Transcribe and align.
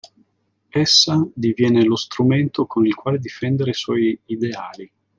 Essa 0.71 1.29
diviene 1.31 1.83
lo 1.83 1.95
strumento 1.95 2.65
con 2.65 2.87
il 2.87 2.95
quale 2.95 3.19
difendere 3.19 3.69
i 3.69 3.73
suoi 3.75 4.19
ideali. 4.25 4.91